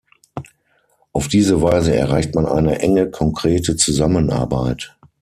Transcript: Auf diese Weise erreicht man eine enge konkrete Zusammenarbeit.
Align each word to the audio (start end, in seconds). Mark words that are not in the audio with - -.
Auf 1.13 1.27
diese 1.27 1.61
Weise 1.61 1.95
erreicht 1.95 2.33
man 2.33 2.47
eine 2.47 2.79
enge 2.79 3.11
konkrete 3.11 3.75
Zusammenarbeit. 3.75 4.97